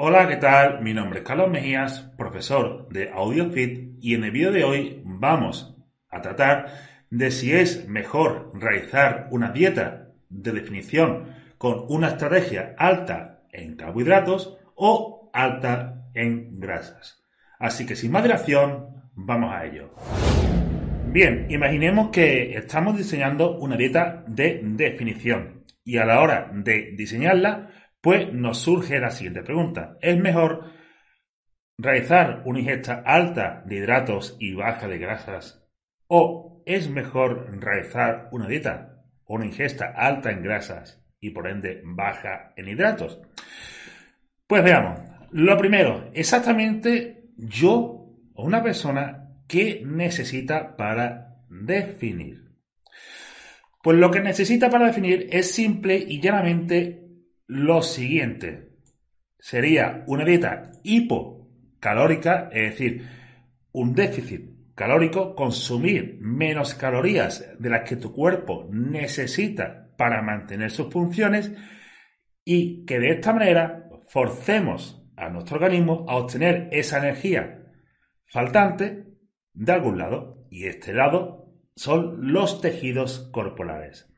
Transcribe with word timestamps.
Hola, 0.00 0.28
¿qué 0.28 0.36
tal? 0.36 0.80
Mi 0.80 0.94
nombre 0.94 1.18
es 1.18 1.24
Carlos 1.24 1.50
Mejías, 1.50 2.02
profesor 2.16 2.88
de 2.88 3.10
AudioFit 3.10 3.96
y 4.00 4.14
en 4.14 4.22
el 4.22 4.30
vídeo 4.30 4.52
de 4.52 4.62
hoy 4.62 5.02
vamos 5.04 5.76
a 6.08 6.22
tratar 6.22 6.66
de 7.10 7.32
si 7.32 7.52
es 7.52 7.88
mejor 7.88 8.52
realizar 8.54 9.26
una 9.32 9.50
dieta 9.50 10.12
de 10.28 10.52
definición 10.52 11.34
con 11.58 11.84
una 11.88 12.10
estrategia 12.10 12.76
alta 12.78 13.40
en 13.50 13.74
carbohidratos 13.74 14.56
o 14.76 15.32
alta 15.32 16.04
en 16.14 16.60
grasas. 16.60 17.24
Así 17.58 17.84
que 17.84 17.96
sin 17.96 18.12
más 18.12 18.22
dilación, 18.22 19.02
vamos 19.16 19.52
a 19.52 19.66
ello. 19.66 19.96
Bien, 21.08 21.46
imaginemos 21.50 22.10
que 22.10 22.56
estamos 22.56 22.96
diseñando 22.96 23.58
una 23.58 23.76
dieta 23.76 24.22
de 24.28 24.60
definición 24.62 25.64
y 25.82 25.96
a 25.96 26.04
la 26.04 26.20
hora 26.20 26.52
de 26.54 26.92
diseñarla 26.96 27.70
pues 28.00 28.32
nos 28.32 28.58
surge 28.58 29.00
la 29.00 29.10
siguiente 29.10 29.42
pregunta. 29.42 29.96
¿Es 30.00 30.18
mejor 30.18 30.72
realizar 31.76 32.42
una 32.44 32.60
ingesta 32.60 33.02
alta 33.04 33.62
de 33.66 33.76
hidratos 33.76 34.36
y 34.38 34.54
baja 34.54 34.88
de 34.88 34.98
grasas? 34.98 35.64
¿O 36.06 36.62
es 36.66 36.88
mejor 36.88 37.58
realizar 37.60 38.28
una 38.32 38.48
dieta 38.48 39.04
o 39.24 39.34
una 39.34 39.46
ingesta 39.46 39.94
alta 39.96 40.30
en 40.30 40.42
grasas 40.42 41.04
y 41.20 41.30
por 41.30 41.48
ende 41.48 41.82
baja 41.84 42.52
en 42.56 42.68
hidratos? 42.68 43.20
Pues 44.46 44.62
veamos. 44.62 45.00
Lo 45.30 45.58
primero, 45.58 46.10
exactamente 46.14 47.32
yo 47.36 48.06
o 48.34 48.44
una 48.44 48.62
persona 48.62 49.42
que 49.46 49.82
necesita 49.84 50.76
para 50.76 51.36
definir. 51.50 52.48
Pues 53.82 53.98
lo 53.98 54.10
que 54.10 54.20
necesita 54.20 54.70
para 54.70 54.86
definir 54.86 55.28
es 55.30 55.50
simple 55.52 55.96
y 55.96 56.20
llanamente 56.20 57.07
lo 57.48 57.82
siguiente. 57.82 58.68
Sería 59.38 60.04
una 60.06 60.24
dieta 60.24 60.70
hipocalórica, 60.84 62.50
es 62.52 62.70
decir, 62.70 63.08
un 63.72 63.94
déficit 63.94 64.74
calórico, 64.74 65.34
consumir 65.34 66.18
menos 66.20 66.74
calorías 66.74 67.44
de 67.58 67.70
las 67.70 67.88
que 67.88 67.96
tu 67.96 68.12
cuerpo 68.12 68.68
necesita 68.70 69.90
para 69.96 70.22
mantener 70.22 70.70
sus 70.70 70.92
funciones 70.92 71.50
y 72.44 72.84
que 72.84 73.00
de 73.00 73.10
esta 73.10 73.32
manera 73.32 73.88
forcemos 74.06 75.04
a 75.16 75.28
nuestro 75.28 75.56
organismo 75.56 76.06
a 76.08 76.16
obtener 76.16 76.68
esa 76.70 76.98
energía 76.98 77.72
faltante 78.26 79.06
de 79.52 79.72
algún 79.72 79.98
lado. 79.98 80.46
Y 80.50 80.66
este 80.66 80.94
lado 80.94 81.52
son 81.74 82.32
los 82.32 82.60
tejidos 82.60 83.30
corporales. 83.32 84.08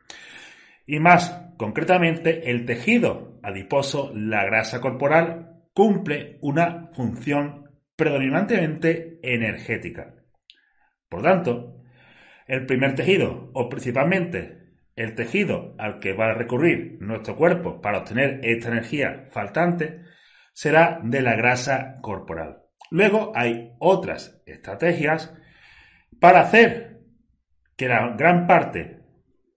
Y 0.86 1.00
más 1.00 1.49
concretamente, 1.61 2.50
el 2.50 2.64
tejido 2.64 3.39
adiposo, 3.42 4.12
la 4.14 4.47
grasa 4.47 4.80
corporal, 4.80 5.61
cumple 5.75 6.39
una 6.41 6.89
función 6.94 7.69
predominantemente 7.97 9.19
energética. 9.22 10.14
Por 11.11 11.20
tanto, 11.20 11.83
el 12.47 12.64
primer 12.64 12.94
tejido, 12.94 13.50
o 13.53 13.69
principalmente 13.69 14.78
el 14.97 15.15
tejido 15.15 15.75
al 15.76 15.99
que 16.00 16.15
va 16.15 16.31
a 16.31 16.34
recurrir 16.34 16.97
nuestro 17.00 17.37
cuerpo 17.37 17.82
para 17.82 17.99
obtener 17.99 18.41
esta 18.43 18.69
energía 18.69 19.26
faltante, 19.31 20.00
será 20.54 20.99
de 21.04 21.20
la 21.20 21.37
grasa 21.37 21.99
corporal. 22.00 22.62
Luego 22.91 23.32
hay 23.34 23.75
otras 23.81 24.43
estrategias 24.47 25.31
para 26.20 26.41
hacer 26.41 27.03
que 27.76 27.87
la 27.87 28.15
gran 28.16 28.47
parte 28.47 29.00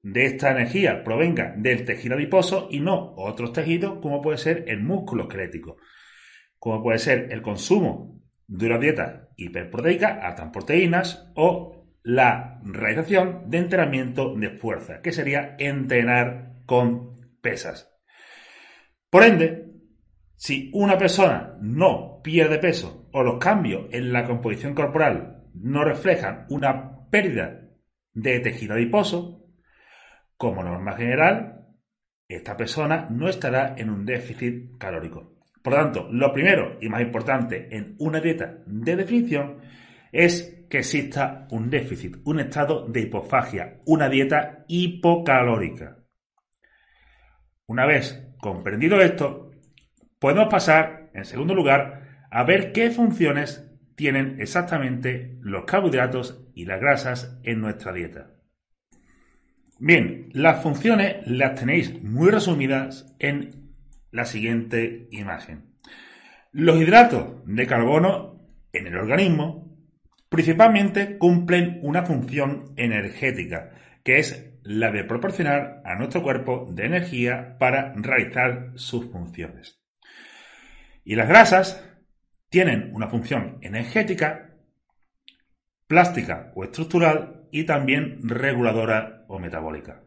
de 0.04 0.26
esta 0.26 0.52
energía 0.52 1.04
provenga 1.04 1.56
del 1.58 1.86
tejido 1.86 2.16
adiposo 2.16 2.68
y 2.70 2.82
no 2.82 3.14
otros 3.16 3.54
tejidos 3.54 4.00
como 4.02 4.22
puede 4.22 4.38
ser 4.38 4.66
el 4.68 4.84
músculo 4.84 5.24
esquelético, 5.24 5.78
como 6.60 6.84
puede 6.84 7.00
ser 7.00 7.30
el 7.32 7.42
consumo 7.42 8.22
de 8.46 8.68
una 8.68 8.78
dieta 8.78 9.30
hiperproteica, 9.38 10.20
altas 10.22 10.52
proteínas 10.52 11.32
o 11.36 11.88
la 12.04 12.60
realización 12.64 13.50
de 13.50 13.60
entrenamiento 13.60 14.36
de 14.36 14.50
fuerza, 14.50 15.02
que 15.02 15.14
sería 15.14 15.56
entrenar 15.58 16.58
con 16.66 17.38
pesas. 17.42 17.90
Por 19.10 19.24
ende, 19.24 19.72
si 20.36 20.70
una 20.74 20.98
persona 20.98 21.58
no 21.62 22.20
pierde 22.22 22.60
peso 22.60 23.10
o 23.14 23.24
los 23.24 23.38
cambios 23.38 23.86
en 23.92 24.12
la 24.12 24.26
composición 24.26 24.74
corporal 24.74 25.46
no 25.54 25.86
reflejan 25.86 26.46
una 26.50 27.08
pérdida 27.10 27.70
de 28.14 28.40
tejido 28.42 28.74
adiposo, 28.74 29.43
como 30.44 30.62
norma 30.62 30.98
general, 30.98 31.70
esta 32.28 32.58
persona 32.58 33.08
no 33.10 33.30
estará 33.30 33.76
en 33.78 33.90
un 33.90 34.06
déficit 34.06 34.78
calórico. 34.78 35.38
Por 35.62 35.72
lo 35.72 35.80
tanto, 35.80 36.10
lo 36.12 36.34
primero 36.34 36.78
y 36.82 36.90
más 36.90 37.02
importante 37.02 37.74
en 37.74 37.96
una 38.00 38.20
dieta 38.20 38.58
de 38.66 38.98
definición 38.98 39.60
es 40.12 40.66
que 40.70 40.80
exista 40.80 41.48
un 41.50 41.70
déficit, 41.70 42.18
un 42.26 42.42
estado 42.42 42.86
de 42.90 43.00
hipofagia, 43.00 43.80
una 43.86 44.10
dieta 44.10 44.66
hipocalórica. 44.68 46.00
Una 47.66 47.86
vez 47.86 48.28
comprendido 48.42 49.00
esto, 49.00 49.50
podemos 50.20 50.50
pasar, 50.50 51.10
en 51.14 51.24
segundo 51.24 51.56
lugar, 51.56 52.28
a 52.30 52.44
ver 52.44 52.74
qué 52.74 52.92
funciones 52.92 53.66
tienen 53.96 54.42
exactamente 54.42 55.38
los 55.40 55.64
carbohidratos 55.64 56.46
y 56.54 56.66
las 56.66 56.82
grasas 56.82 57.40
en 57.44 57.62
nuestra 57.62 57.94
dieta. 57.94 58.43
Bien, 59.86 60.30
las 60.32 60.64
funciones 60.64 61.28
las 61.28 61.56
tenéis 61.56 62.02
muy 62.02 62.32
resumidas 62.32 63.14
en 63.20 63.74
la 64.12 64.24
siguiente 64.24 65.10
imagen. 65.12 65.76
Los 66.54 66.80
hidratos 66.80 67.44
de 67.46 67.68
carbono 67.68 68.48
en 68.72 68.88
el 68.88 68.96
organismo 68.96 69.76
principalmente 70.30 71.18
cumplen 71.18 71.80
una 71.82 72.06
función 72.06 72.72
energética, 72.78 73.72
que 74.06 74.20
es 74.20 74.54
la 74.64 74.90
de 74.90 75.04
proporcionar 75.04 75.82
a 75.84 75.96
nuestro 75.96 76.24
cuerpo 76.24 76.66
de 76.72 76.86
energía 76.86 77.58
para 77.60 77.94
realizar 77.98 78.72
sus 78.76 79.12
funciones. 79.12 79.84
Y 81.04 81.16
las 81.16 81.28
grasas 81.28 81.86
tienen 82.48 82.90
una 82.94 83.10
función 83.10 83.58
energética, 83.60 84.56
plástica 85.88 86.54
o 86.56 86.64
estructural 86.64 87.43
y 87.54 87.66
también 87.66 88.18
reguladora 88.24 89.26
o 89.28 89.38
metabólica. 89.38 90.02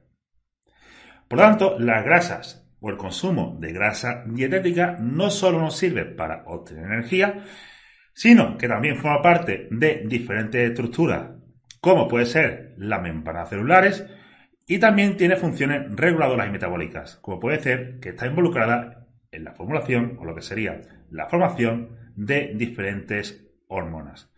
Por 1.28 1.38
lo 1.38 1.44
tanto, 1.44 1.78
las 1.78 2.04
grasas 2.04 2.68
o 2.80 2.90
el 2.90 2.96
consumo 2.96 3.56
de 3.60 3.72
grasa 3.72 4.24
dietética 4.26 4.98
no 5.00 5.30
solo 5.30 5.60
nos 5.60 5.76
sirve 5.76 6.04
para 6.04 6.42
obtener 6.46 6.86
energía, 6.86 7.44
sino 8.12 8.58
que 8.58 8.66
también 8.66 8.96
forma 8.96 9.22
parte 9.22 9.68
de 9.70 10.02
diferentes 10.06 10.70
estructuras, 10.70 11.30
como 11.80 12.08
puede 12.08 12.26
ser 12.26 12.74
las 12.78 13.00
membranas 13.00 13.48
celulares, 13.48 14.04
y 14.66 14.80
también 14.80 15.16
tiene 15.16 15.36
funciones 15.36 15.94
reguladoras 15.94 16.48
y 16.48 16.50
metabólicas, 16.50 17.16
como 17.16 17.38
puede 17.38 17.60
ser 17.60 18.00
que 18.00 18.08
está 18.08 18.26
involucrada 18.26 19.06
en 19.30 19.44
la 19.44 19.52
formulación 19.52 20.16
o 20.18 20.24
lo 20.24 20.34
que 20.34 20.42
sería 20.42 20.80
la 21.10 21.28
formación 21.28 21.96
de 22.16 22.54
diferentes 22.56 23.46
hormonas. 23.68 24.32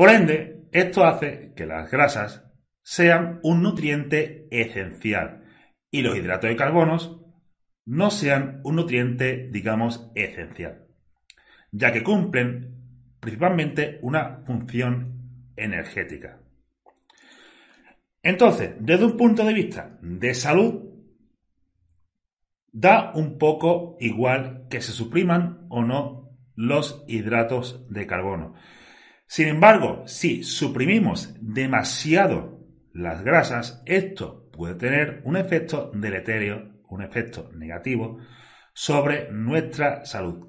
Por 0.00 0.08
ende, 0.08 0.66
esto 0.72 1.04
hace 1.04 1.52
que 1.54 1.66
las 1.66 1.90
grasas 1.90 2.42
sean 2.82 3.38
un 3.42 3.62
nutriente 3.62 4.48
esencial 4.50 5.44
y 5.90 6.00
los 6.00 6.16
hidratos 6.16 6.48
de 6.48 6.56
carbonos 6.56 7.20
no 7.84 8.10
sean 8.10 8.62
un 8.64 8.76
nutriente, 8.76 9.50
digamos, 9.52 10.10
esencial, 10.14 10.86
ya 11.70 11.92
que 11.92 12.02
cumplen 12.02 12.78
principalmente 13.20 13.98
una 14.00 14.42
función 14.46 15.52
energética. 15.54 16.40
Entonces, 18.22 18.76
desde 18.80 19.04
un 19.04 19.18
punto 19.18 19.44
de 19.44 19.52
vista 19.52 19.98
de 20.00 20.32
salud, 20.32 20.94
da 22.72 23.12
un 23.14 23.36
poco 23.36 23.98
igual 24.00 24.66
que 24.70 24.80
se 24.80 24.92
supriman 24.92 25.66
o 25.68 25.84
no 25.84 26.38
los 26.54 27.04
hidratos 27.06 27.86
de 27.90 28.06
carbono. 28.06 28.54
Sin 29.30 29.46
embargo, 29.46 30.02
si 30.08 30.42
suprimimos 30.42 31.36
demasiado 31.40 32.66
las 32.92 33.22
grasas, 33.22 33.80
esto 33.86 34.50
puede 34.50 34.74
tener 34.74 35.20
un 35.22 35.36
efecto 35.36 35.92
deleterio, 35.94 36.80
un 36.88 37.00
efecto 37.00 37.48
negativo 37.54 38.18
sobre 38.72 39.30
nuestra 39.30 40.04
salud. 40.04 40.48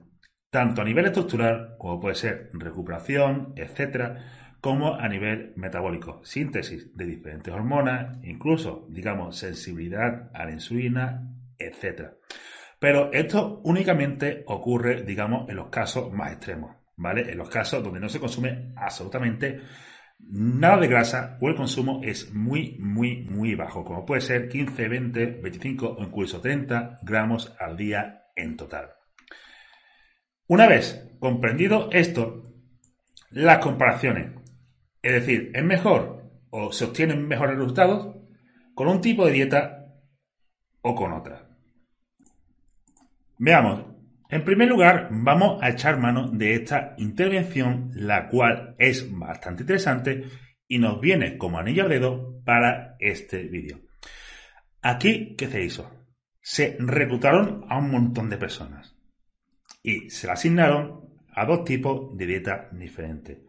tanto 0.49 0.81
a 0.81 0.85
nivel 0.85 1.05
estructural, 1.05 1.75
como 1.77 1.99
puede 1.99 2.15
ser 2.15 2.49
recuperación, 2.53 3.53
etcétera, 3.55 4.57
como 4.61 4.95
a 4.95 5.07
nivel 5.07 5.53
metabólico, 5.57 6.19
síntesis 6.25 6.91
de 6.97 7.05
diferentes 7.05 7.53
hormonas, 7.53 8.17
incluso, 8.23 8.87
digamos, 8.89 9.37
sensibilidad 9.37 10.31
a 10.33 10.45
la 10.45 10.53
insulina, 10.53 11.31
etcétera. 11.59 12.15
Pero 12.79 13.13
esto 13.13 13.61
únicamente 13.63 14.43
ocurre, 14.47 15.03
digamos, 15.03 15.47
en 15.49 15.57
los 15.57 15.69
casos 15.69 16.11
más 16.11 16.31
extremos, 16.31 16.80
¿vale? 17.01 17.31
En 17.31 17.37
los 17.37 17.49
casos 17.49 17.83
donde 17.83 17.99
no 17.99 18.07
se 18.07 18.19
consume 18.19 18.73
absolutamente 18.75 19.61
nada 20.19 20.77
de 20.77 20.87
grasa 20.87 21.37
o 21.41 21.49
el 21.49 21.55
consumo 21.55 22.01
es 22.03 22.31
muy, 22.31 22.77
muy, 22.79 23.23
muy 23.23 23.55
bajo, 23.55 23.83
como 23.83 24.05
puede 24.05 24.21
ser 24.21 24.47
15, 24.47 24.87
20, 24.87 25.25
25 25.41 25.95
o 25.97 26.03
incluso 26.03 26.39
30 26.39 26.99
gramos 27.01 27.55
al 27.59 27.75
día 27.75 28.25
en 28.35 28.55
total. 28.55 28.91
Una 30.47 30.67
vez 30.67 31.09
comprendido 31.19 31.89
esto, 31.91 32.43
las 33.31 33.57
comparaciones, 33.59 34.33
es 35.01 35.13
decir, 35.13 35.51
¿es 35.55 35.63
mejor 35.63 36.29
o 36.51 36.71
se 36.71 36.85
obtienen 36.85 37.27
mejores 37.27 37.57
resultados 37.57 38.15
con 38.75 38.87
un 38.87 39.01
tipo 39.01 39.25
de 39.25 39.31
dieta 39.31 39.95
o 40.81 40.93
con 40.93 41.13
otra? 41.13 41.47
Veamos, 43.39 43.85
en 44.31 44.45
primer 44.45 44.69
lugar, 44.69 45.09
vamos 45.11 45.61
a 45.61 45.69
echar 45.69 45.99
mano 45.99 46.29
de 46.31 46.55
esta 46.55 46.95
intervención, 46.97 47.91
la 47.95 48.29
cual 48.29 48.75
es 48.79 49.11
bastante 49.11 49.63
interesante 49.63 50.23
y 50.69 50.79
nos 50.79 51.01
viene 51.01 51.37
como 51.37 51.59
anillo 51.59 51.83
al 51.83 51.89
dedo 51.89 52.41
para 52.45 52.95
este 52.99 53.43
vídeo. 53.43 53.81
Aquí, 54.81 55.35
¿qué 55.35 55.47
se 55.47 55.61
hizo? 55.61 55.91
Se 56.39 56.77
reclutaron 56.79 57.65
a 57.67 57.77
un 57.77 57.91
montón 57.91 58.29
de 58.29 58.37
personas 58.37 58.95
y 59.83 60.09
se 60.09 60.27
le 60.27 60.33
asignaron 60.33 61.09
a 61.33 61.45
dos 61.45 61.65
tipos 61.65 62.17
de 62.17 62.25
dieta 62.25 62.69
diferentes. 62.71 63.39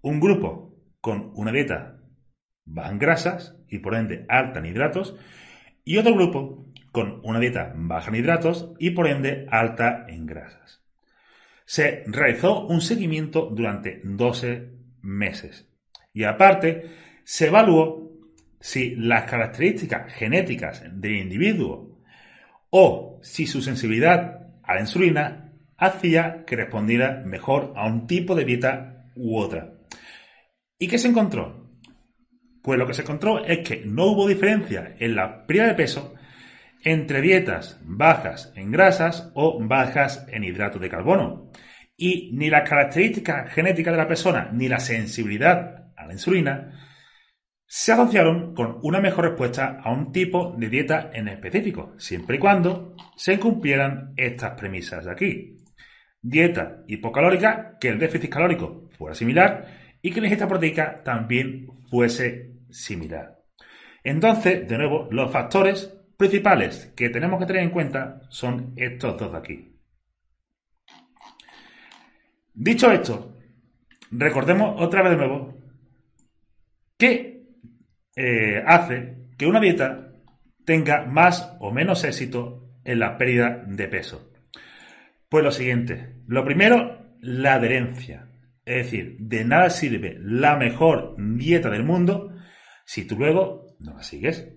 Un 0.00 0.20
grupo 0.20 0.74
con 1.02 1.32
una 1.34 1.52
dieta 1.52 2.00
baja 2.64 2.92
en 2.92 2.98
grasas 2.98 3.58
y 3.68 3.78
por 3.78 3.94
ende 3.94 4.24
alta 4.30 4.60
en 4.60 4.66
hidratos 4.66 5.18
y 5.84 5.98
otro 5.98 6.14
grupo 6.14 6.72
con 6.94 7.18
una 7.24 7.40
dieta 7.40 7.72
baja 7.74 8.10
en 8.10 8.14
hidratos 8.14 8.70
y 8.78 8.90
por 8.90 9.08
ende 9.08 9.48
alta 9.50 10.06
en 10.08 10.26
grasas. 10.26 10.80
Se 11.64 12.04
realizó 12.06 12.66
un 12.66 12.80
seguimiento 12.80 13.50
durante 13.50 14.00
12 14.04 14.70
meses 15.02 15.68
y 16.12 16.22
aparte 16.22 16.92
se 17.24 17.48
evaluó 17.48 18.12
si 18.60 18.94
las 18.94 19.24
características 19.24 20.12
genéticas 20.12 20.84
del 20.88 21.16
individuo 21.16 21.98
o 22.70 23.18
si 23.24 23.48
su 23.48 23.60
sensibilidad 23.60 24.52
a 24.62 24.74
la 24.76 24.80
insulina 24.80 25.52
hacía 25.76 26.44
que 26.46 26.54
respondiera 26.54 27.24
mejor 27.26 27.72
a 27.74 27.86
un 27.86 28.06
tipo 28.06 28.36
de 28.36 28.44
dieta 28.44 29.10
u 29.16 29.36
otra. 29.36 29.74
¿Y 30.78 30.86
qué 30.86 30.98
se 30.98 31.08
encontró? 31.08 31.70
Pues 32.62 32.78
lo 32.78 32.86
que 32.86 32.94
se 32.94 33.02
encontró 33.02 33.44
es 33.44 33.68
que 33.68 33.82
no 33.84 34.12
hubo 34.12 34.28
diferencia 34.28 34.94
en 35.00 35.16
la 35.16 35.44
pérdida 35.44 35.66
de 35.66 35.74
peso 35.74 36.14
entre 36.84 37.20
dietas 37.20 37.80
bajas 37.82 38.52
en 38.54 38.70
grasas 38.70 39.30
o 39.34 39.58
bajas 39.60 40.26
en 40.30 40.44
hidratos 40.44 40.80
de 40.80 40.90
carbono. 40.90 41.50
Y 41.96 42.30
ni 42.32 42.50
las 42.50 42.68
características 42.68 43.50
genéticas 43.52 43.92
de 43.92 43.98
la 43.98 44.08
persona 44.08 44.50
ni 44.52 44.68
la 44.68 44.80
sensibilidad 44.80 45.92
a 45.96 46.06
la 46.06 46.12
insulina 46.12 46.80
se 47.66 47.92
asociaron 47.92 48.54
con 48.54 48.78
una 48.82 49.00
mejor 49.00 49.24
respuesta 49.24 49.80
a 49.82 49.90
un 49.90 50.12
tipo 50.12 50.54
de 50.58 50.68
dieta 50.68 51.10
en 51.12 51.28
específico, 51.28 51.94
siempre 51.98 52.36
y 52.36 52.38
cuando 52.38 52.94
se 53.16 53.38
cumplieran 53.38 54.12
estas 54.16 54.52
premisas 54.52 55.06
de 55.06 55.10
aquí 55.10 55.54
dieta 56.24 56.82
hipocalórica, 56.88 57.76
que 57.78 57.88
el 57.88 57.98
déficit 57.98 58.30
calórico 58.30 58.88
fuera 58.96 59.14
similar 59.14 59.66
y 60.00 60.10
que 60.10 60.20
la 60.20 60.26
ingesta 60.26 60.48
proteica 60.48 61.02
también 61.02 61.68
fuese 61.90 62.54
similar. 62.70 63.42
Entonces, 64.02 64.66
de 64.66 64.78
nuevo, 64.78 65.06
los 65.10 65.30
factores 65.30 65.94
principales 66.16 66.92
que 66.96 67.10
tenemos 67.10 67.38
que 67.38 67.46
tener 67.46 67.62
en 67.62 67.70
cuenta 67.70 68.22
son 68.28 68.72
estos 68.76 69.18
dos 69.18 69.32
de 69.32 69.38
aquí. 69.38 69.78
Dicho 72.52 72.90
esto, 72.92 73.36
recordemos 74.10 74.80
otra 74.80 75.02
vez 75.02 75.12
de 75.12 75.16
nuevo 75.16 75.56
qué 76.96 77.48
eh, 78.16 78.62
hace 78.64 79.28
que 79.36 79.46
una 79.46 79.60
dieta 79.60 80.12
tenga 80.64 81.04
más 81.04 81.56
o 81.60 81.72
menos 81.72 82.04
éxito 82.04 82.78
en 82.84 83.00
la 83.00 83.18
pérdida 83.18 83.64
de 83.66 83.88
peso. 83.88 84.30
Pues 85.28 85.42
lo 85.42 85.50
siguiente. 85.50 86.22
Lo 86.26 86.44
primero, 86.44 87.16
la 87.20 87.54
adherencia. 87.54 88.28
Es 88.64 88.84
decir, 88.84 89.16
de 89.18 89.44
nada 89.44 89.68
sirve 89.68 90.16
la 90.20 90.56
mejor 90.56 91.16
dieta 91.18 91.70
del 91.70 91.82
mundo 91.82 92.32
si 92.84 93.06
tú 93.06 93.16
luego 93.18 93.76
no 93.80 93.94
la 93.94 94.02
sigues. 94.02 94.48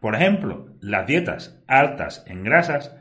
Por 0.00 0.14
ejemplo, 0.14 0.74
las 0.80 1.06
dietas 1.06 1.62
altas 1.66 2.24
en 2.26 2.42
grasas 2.42 2.96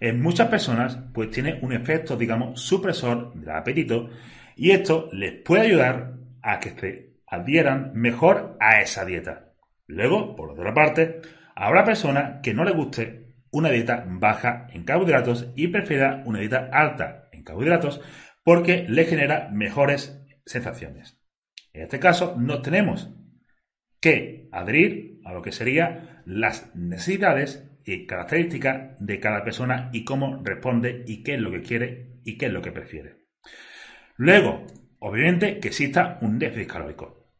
en 0.00 0.20
muchas 0.22 0.48
personas 0.48 0.98
pues 1.12 1.30
tiene 1.30 1.58
un 1.62 1.72
efecto, 1.72 2.16
digamos, 2.16 2.60
supresor 2.60 3.34
del 3.34 3.50
apetito 3.50 4.10
y 4.54 4.70
esto 4.70 5.08
les 5.12 5.32
puede 5.42 5.66
ayudar 5.66 6.14
a 6.42 6.60
que 6.60 6.70
se 6.70 7.16
adhieran 7.26 7.92
mejor 7.94 8.56
a 8.60 8.80
esa 8.80 9.04
dieta. 9.04 9.52
Luego, 9.86 10.36
por 10.36 10.50
otra 10.50 10.72
parte, 10.72 11.20
habrá 11.54 11.84
personas 11.84 12.40
que 12.42 12.54
no 12.54 12.64
les 12.64 12.74
guste 12.74 13.34
una 13.50 13.70
dieta 13.70 14.04
baja 14.06 14.66
en 14.72 14.84
carbohidratos 14.84 15.52
y 15.56 15.68
prefiera 15.68 16.22
una 16.26 16.40
dieta 16.40 16.68
alta 16.72 17.28
en 17.32 17.42
carbohidratos 17.42 18.00
porque 18.44 18.86
le 18.88 19.04
genera 19.04 19.48
mejores 19.52 20.22
sensaciones. 20.44 21.18
En 21.72 21.82
este 21.82 21.98
caso, 21.98 22.36
no 22.38 22.62
tenemos 22.62 23.10
que 24.00 24.48
adherir 24.52 25.20
a 25.24 25.32
lo 25.32 25.42
que 25.42 25.52
serían 25.52 26.15
las 26.26 26.74
necesidades 26.74 27.70
y 27.84 28.04
características 28.06 28.98
de 28.98 29.20
cada 29.20 29.44
persona 29.44 29.90
y 29.92 30.04
cómo 30.04 30.42
responde 30.42 31.04
y 31.06 31.22
qué 31.22 31.34
es 31.34 31.40
lo 31.40 31.52
que 31.52 31.62
quiere 31.62 32.20
y 32.24 32.36
qué 32.36 32.46
es 32.46 32.52
lo 32.52 32.60
que 32.60 32.72
prefiere. 32.72 33.26
Luego, 34.16 34.66
obviamente 34.98 35.60
que 35.60 35.68
exista 35.68 36.18
un 36.20 36.38
déficit 36.38 36.68
calórico 36.68 37.30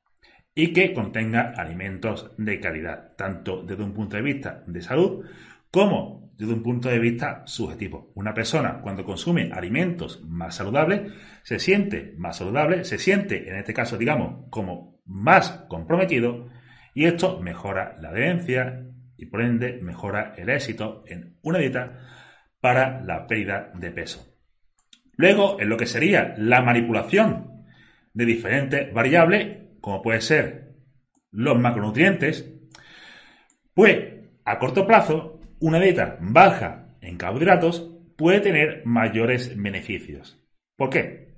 y 0.55 0.73
que 0.73 0.95
contenga 0.95 1.53
alimentos 1.57 2.31
de 2.39 2.61
calidad, 2.61 3.15
tanto 3.17 3.63
desde 3.63 3.83
un 3.83 3.93
punto 3.93 4.17
de 4.17 4.23
vista 4.23 4.63
de 4.67 4.81
salud 4.81 5.27
como 5.71 6.33
desde 6.39 6.53
un 6.53 6.63
punto 6.63 6.89
de 6.89 6.99
vista 6.99 7.43
subjetivo. 7.47 8.13
Una 8.15 8.35
persona 8.35 8.81
cuando 8.83 9.05
consume 9.05 9.51
alimentos 9.53 10.23
más 10.25 10.55
saludables 10.55 11.13
se 11.43 11.59
siente 11.59 12.15
más 12.19 12.37
saludable, 12.37 12.85
se 12.85 12.99
siente, 12.99 13.49
en 13.49 13.57
este 13.57 13.75
caso, 13.75 13.99
digamos, 13.99 14.49
como 14.51 15.01
más 15.07 15.51
comprometido 15.69 16.49
y 16.97 17.05
esto 17.05 17.39
mejora 17.41 17.99
la 18.01 18.09
adherencia 18.09 18.87
y 19.19 19.27
por 19.27 19.43
ende 19.43 19.79
mejora 19.83 20.33
el 20.39 20.49
éxito 20.49 21.05
en 21.07 21.37
una 21.43 21.59
dieta 21.59 22.01
para 22.59 23.03
la 23.03 23.27
pérdida 23.27 23.71
de 23.75 23.91
peso. 23.91 24.35
Luego, 25.19 25.61
en 25.61 25.69
lo 25.69 25.77
que 25.77 25.85
sería 25.85 26.35
la 26.39 26.63
manipulación 26.63 27.67
de 28.15 28.25
diferentes 28.25 28.95
variables, 28.95 29.59
como 29.83 30.01
puede 30.01 30.23
ser 30.23 30.73
los 31.31 31.61
macronutrientes, 31.61 32.51
pues 33.75 34.15
a 34.47 34.59
corto 34.59 34.87
plazo 34.87 35.39
una 35.61 35.79
dieta 35.79 36.17
baja 36.19 36.97
en 37.03 37.19
carbohidratos 37.19 37.91
puede 38.17 38.41
tener 38.41 38.87
mayores 38.87 39.55
beneficios. 39.55 40.43
¿Por 40.77 40.89
qué? 40.89 41.35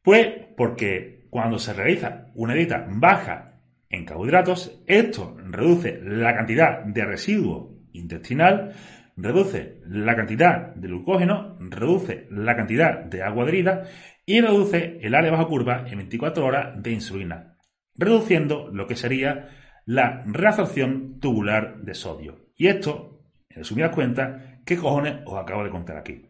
Pues 0.00 0.28
porque 0.56 1.26
cuando 1.28 1.58
se 1.58 1.74
realiza 1.74 2.28
una 2.34 2.54
dieta 2.54 2.86
baja 2.88 3.57
en 3.90 4.04
carbohidratos, 4.04 4.82
esto 4.86 5.36
reduce 5.44 6.00
la 6.02 6.34
cantidad 6.34 6.84
de 6.84 7.04
residuo 7.04 7.78
intestinal, 7.92 8.74
reduce 9.16 9.80
la 9.86 10.14
cantidad 10.14 10.74
de 10.74 10.88
glucógeno, 10.88 11.56
reduce 11.60 12.26
la 12.30 12.54
cantidad 12.54 13.04
de 13.04 13.22
agua 13.22 13.44
adherida 13.44 13.84
y 14.26 14.40
reduce 14.40 14.98
el 15.00 15.14
área 15.14 15.30
bajo 15.30 15.48
curva 15.48 15.84
en 15.88 15.98
24 15.98 16.44
horas 16.44 16.82
de 16.82 16.92
insulina, 16.92 17.56
reduciendo 17.96 18.68
lo 18.68 18.86
que 18.86 18.96
sería 18.96 19.48
la 19.86 20.22
reabsorción 20.26 21.18
tubular 21.18 21.80
de 21.82 21.94
sodio. 21.94 22.46
Y 22.56 22.66
esto 22.66 23.22
en 23.48 23.58
resumidas 23.58 23.94
cuentas, 23.94 24.60
¿qué 24.66 24.76
cojones 24.76 25.22
os 25.24 25.38
acabo 25.38 25.64
de 25.64 25.70
contar 25.70 25.96
aquí? 25.96 26.26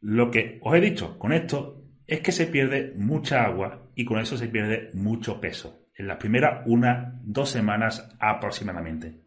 Lo 0.00 0.30
que 0.30 0.58
os 0.62 0.74
he 0.74 0.80
dicho 0.80 1.18
con 1.18 1.32
esto 1.32 1.82
es 2.06 2.20
que 2.20 2.30
se 2.30 2.46
pierde 2.46 2.92
mucha 2.96 3.44
agua 3.44 3.90
y 3.96 4.04
con 4.04 4.20
eso 4.20 4.36
se 4.36 4.46
pierde 4.46 4.90
mucho 4.94 5.40
peso. 5.40 5.85
En 5.96 6.06
las 6.06 6.18
primeras 6.18 6.62
una, 6.66 7.18
dos 7.22 7.50
semanas 7.50 8.08
aproximadamente. 8.18 9.22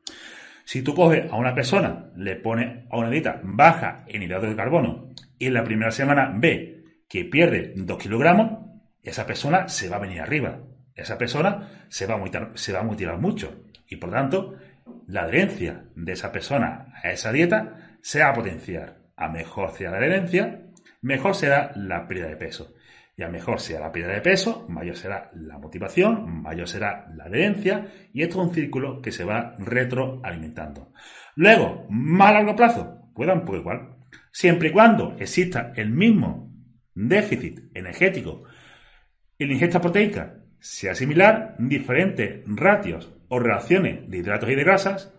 Si 0.64 0.84
tú 0.84 0.94
coges 0.94 1.32
a 1.32 1.36
una 1.36 1.56
persona, 1.56 2.12
le 2.16 2.36
pones 2.36 2.86
a 2.92 2.98
una 2.98 3.10
dieta 3.10 3.42
baja 3.44 4.04
en 4.08 4.22
hidratos 4.22 4.50
de 4.50 4.56
carbono 4.56 5.10
y 5.40 5.48
en 5.48 5.56
la 5.56 5.64
primera 5.64 5.90
semana 5.90 6.32
ve 6.36 6.84
que 7.08 7.26
pierde 7.26 7.74
2 7.76 7.98
kilogramos, 7.98 8.70
esa 9.02 9.26
persona 9.26 9.68
se 9.68 9.90
va 9.90 9.96
a 9.96 10.00
venir 10.00 10.22
arriba. 10.22 10.60
Esa 10.94 11.18
persona 11.18 11.86
se 11.88 12.06
va 12.06 12.16
a 12.16 12.18
mutilar, 12.18 12.52
se 12.54 12.74
va 12.74 12.82
a 12.82 12.84
mutilar 12.84 13.18
mucho. 13.18 13.64
Y 13.88 13.96
por 13.96 14.12
tanto, 14.12 14.58
la 15.08 15.24
adherencia 15.24 15.86
de 15.96 16.12
esa 16.12 16.32
persona 16.32 16.94
a 17.02 17.12
esa 17.12 17.32
dieta 17.32 17.98
se 18.02 18.20
va 18.20 18.30
a 18.30 18.34
potenciar. 18.34 18.98
A 19.16 19.30
mejor 19.30 19.72
sea 19.72 19.92
la 19.92 19.98
adherencia, 19.98 20.62
mejor 21.02 21.36
será 21.36 21.72
la 21.76 22.08
pérdida 22.08 22.28
de 22.28 22.36
peso. 22.36 22.76
Y 23.20 23.24
a 23.24 23.28
mejor 23.28 23.60
sea 23.60 23.82
la 23.82 23.92
pérdida 23.92 24.14
de 24.14 24.22
peso, 24.22 24.66
mayor 24.70 24.96
será 24.96 25.30
la 25.34 25.58
motivación, 25.58 26.42
mayor 26.42 26.70
será 26.70 27.12
la 27.18 27.26
adherencia, 27.26 27.86
y 28.14 28.22
esto 28.22 28.42
es 28.42 28.48
un 28.48 28.54
círculo 28.56 29.02
que 29.02 29.12
se 29.12 29.26
va 29.26 29.56
retroalimentando. 29.60 30.94
Luego, 31.36 31.86
más 31.90 32.30
a 32.30 32.34
largo 32.36 32.56
plazo, 32.56 33.12
puedan 33.14 33.44
pues 33.44 33.60
igual. 33.60 33.98
Siempre 34.32 34.70
y 34.70 34.72
cuando 34.72 35.18
exista 35.20 35.74
el 35.76 35.90
mismo 35.90 36.50
déficit 36.96 37.60
energético 37.74 38.46
y 39.38 39.48
la 39.48 39.52
ingesta 39.52 39.82
proteica 39.82 40.38
sea 40.58 40.96
similar, 40.96 41.58
diferentes 41.60 42.44
ratios 42.46 43.14
o 43.28 43.38
relaciones 43.38 44.10
de 44.10 44.18
hidratos 44.18 44.50
y 44.50 44.56
de 44.56 44.64
grasas, 44.64 45.14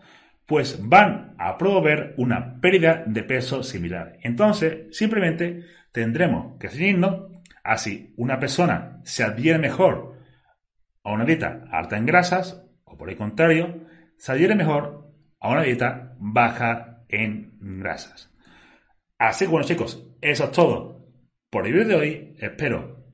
pues 0.46 0.80
van 0.82 1.34
a 1.36 1.58
promover 1.58 2.14
una 2.16 2.58
pérdida 2.62 3.04
de 3.06 3.24
peso 3.24 3.62
similar. 3.62 4.16
Entonces, 4.22 4.96
simplemente 4.96 5.66
tendremos 5.92 6.58
que 6.58 6.70
seguirnos 6.70 7.39
Así, 7.70 8.12
una 8.16 8.40
persona 8.40 8.98
se 9.04 9.22
adhiere 9.22 9.56
mejor 9.56 10.18
a 11.04 11.12
una 11.12 11.24
dieta 11.24 11.68
alta 11.70 11.96
en 11.96 12.04
grasas, 12.04 12.66
o 12.82 12.98
por 12.98 13.08
el 13.08 13.16
contrario, 13.16 13.86
se 14.16 14.32
adhiere 14.32 14.56
mejor 14.56 15.14
a 15.38 15.50
una 15.50 15.62
dieta 15.62 16.16
baja 16.18 17.04
en 17.08 17.56
grasas. 17.60 18.34
Así 19.18 19.44
que 19.44 19.52
bueno 19.52 19.64
chicos, 19.64 20.04
eso 20.20 20.46
es 20.46 20.50
todo 20.50 21.06
por 21.48 21.64
el 21.64 21.74
vídeo 21.74 21.86
de 21.86 21.94
hoy. 21.94 22.36
Espero 22.40 23.06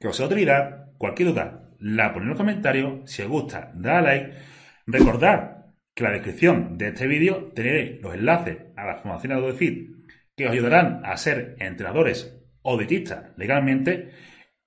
que 0.00 0.08
os 0.08 0.16
sea 0.16 0.26
utilidad. 0.26 0.90
Cualquier 0.98 1.28
duda, 1.28 1.70
la 1.78 2.12
ponéis 2.12 2.24
en 2.24 2.28
los 2.30 2.38
comentarios. 2.38 3.08
Si 3.08 3.22
os 3.22 3.28
gusta, 3.28 3.70
dale 3.72 4.02
like. 4.02 4.38
Recordad 4.86 5.66
que 5.94 6.02
en 6.02 6.10
la 6.10 6.16
descripción 6.16 6.76
de 6.76 6.88
este 6.88 7.06
vídeo 7.06 7.52
tenéis 7.54 8.02
los 8.02 8.14
enlaces 8.14 8.58
a 8.76 8.84
las 8.84 9.00
formaciones 9.00 9.40
de 9.40 9.52
FIT 9.52 9.90
que 10.34 10.46
os 10.46 10.50
ayudarán 10.50 11.02
a 11.04 11.16
ser 11.16 11.54
entrenadores 11.60 12.41
o 12.62 12.76
dietista 12.76 13.32
legalmente. 13.36 14.12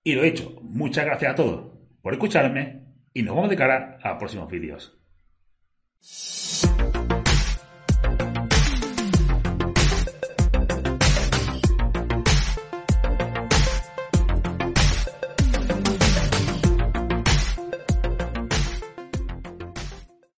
Y 0.03 0.13
lo 0.13 0.23
he 0.23 0.27
hecho. 0.27 0.59
Muchas 0.61 1.05
gracias 1.05 1.31
a 1.31 1.35
todos 1.35 1.71
por 2.01 2.13
escucharme 2.13 2.83
y 3.13 3.23
nos 3.23 3.35
vemos 3.35 3.49
de 3.49 3.55
cara 3.55 3.97
a 4.03 4.17
próximos 4.17 4.49
vídeos. 4.49 4.99